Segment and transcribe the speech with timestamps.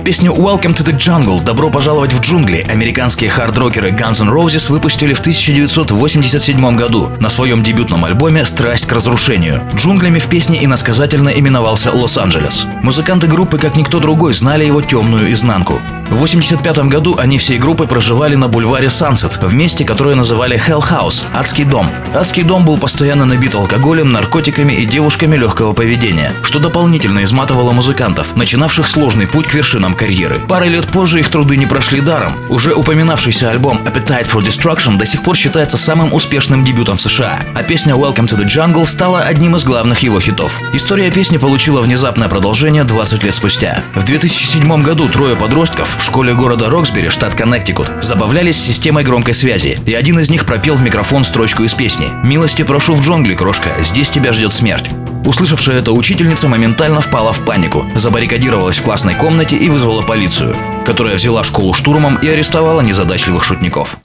[0.00, 5.14] Песню Welcome to the Jungle «Добро пожаловать в джунгли» американские хард-рокеры Guns N' Roses выпустили
[5.14, 9.62] в 1987 году на своем дебютном альбоме «Страсть к разрушению».
[9.76, 12.66] Джунглями в песне иносказательно именовался Лос-Анджелес.
[12.82, 15.74] Музыканты группы, как никто другой, знали его темную изнанку.
[16.12, 20.82] В 1985 году они всей группой проживали на бульваре Сансет, в месте, которое называли Hell
[20.82, 21.88] House– Адский дом.
[22.14, 28.36] Адский дом был постоянно набит алкоголем, наркотиками и девушками легкого поведения, что дополнительно изматывало музыкантов,
[28.36, 30.40] начинавших сложный путь к вершинам карьеры.
[30.48, 32.32] Парой лет позже их труды не прошли даром.
[32.48, 37.40] Уже упоминавшийся альбом Appetite for Destruction до сих пор считается самым успешным дебютом в США,
[37.54, 40.60] а песня Welcome to the Jungle стала одним из главных его хитов.
[40.72, 43.82] История песни получила внезапное продолжение 20 лет спустя.
[43.94, 49.34] В 2007 году трое подростков в школе города Роксбери, штат Коннектикут, забавлялись с системой громкой
[49.34, 53.34] связи, и один из них пропел в микрофон строчку из песни «Милости прошу в джунгли,
[53.34, 54.90] крошка, здесь тебя ждет смерть».
[55.24, 61.14] Услышавшая это учительница моментально впала в панику, забаррикадировалась в классной комнате и вызвала полицию, которая
[61.14, 63.96] взяла школу штурмом и арестовала незадачливых шутников.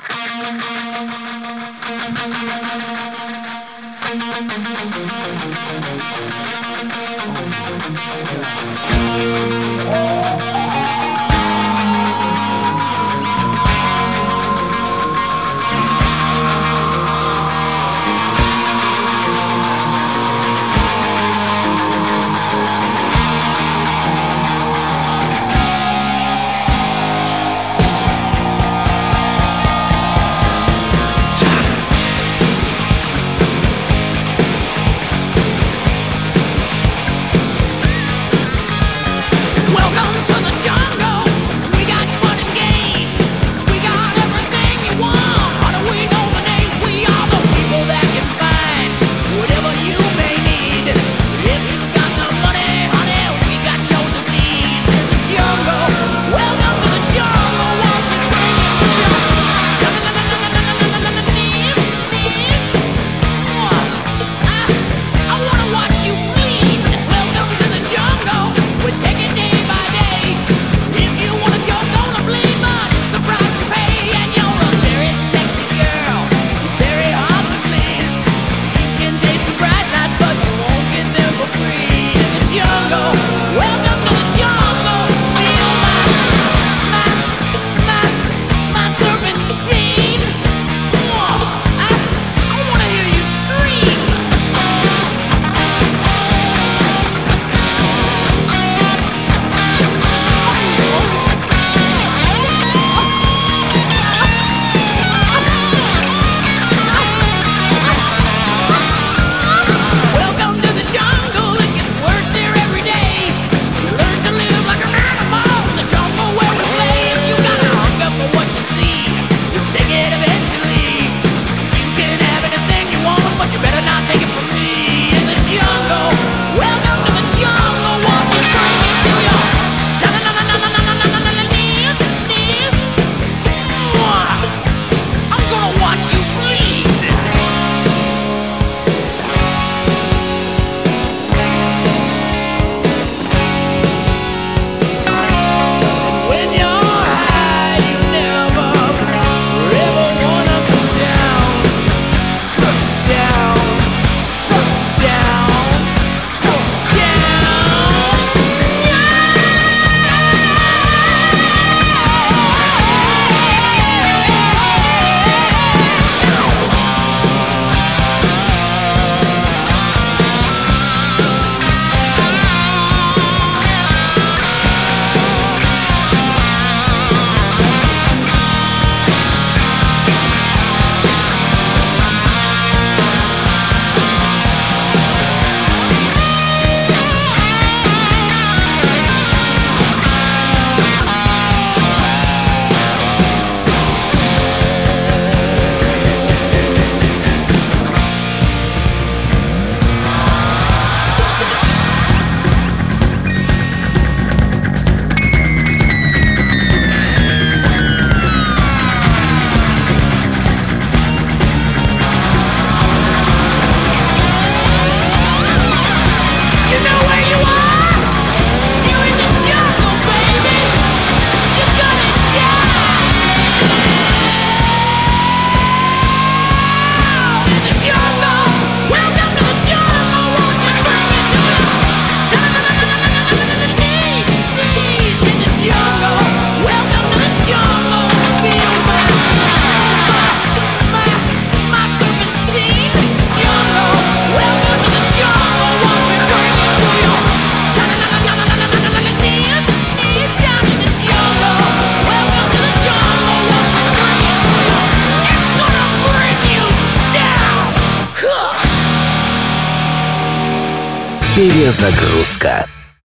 [261.38, 262.68] Перезагрузка.